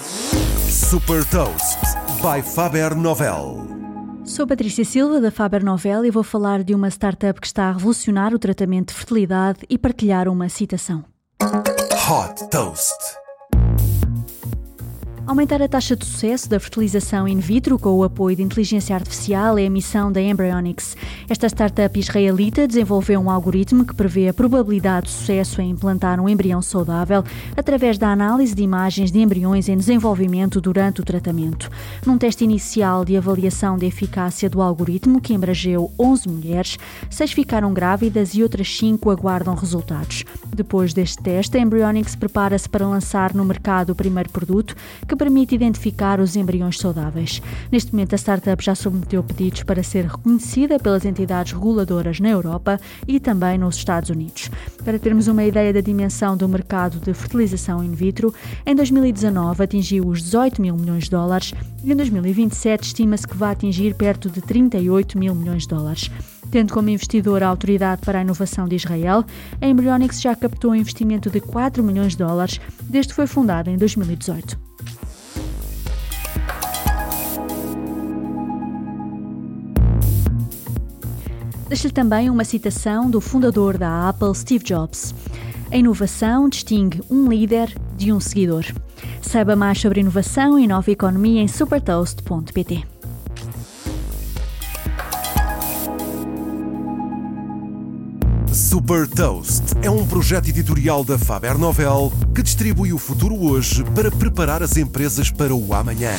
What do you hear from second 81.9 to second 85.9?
também uma citação do fundador da Apple, Steve Jobs. A